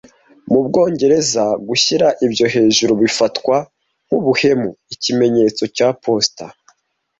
Mu 0.51 0.59
Bwongereza 0.65 1.43
gushyira 1.67 2.07
ibyo 2.25 2.45
hejuru 2.55 2.91
bifatwa 3.03 3.55
nkubuhemu 4.05 4.69
Ikimenyetso 4.93 5.63
cya 5.75 5.87
posita 6.03 6.45